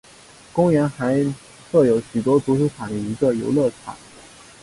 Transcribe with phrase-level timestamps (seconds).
[0.51, 1.19] 公园还
[1.71, 3.95] 设有许多足球场与一个游乐场。